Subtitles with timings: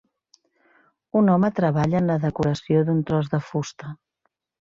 [1.21, 3.93] Un home treballa en la decoració d'un tros de fusta.